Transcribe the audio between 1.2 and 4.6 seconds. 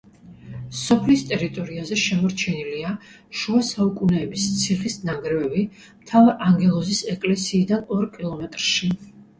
ტერიტორიაზე შემორჩენილია შუასაუკუნეების